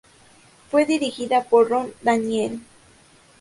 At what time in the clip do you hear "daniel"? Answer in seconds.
2.01-2.59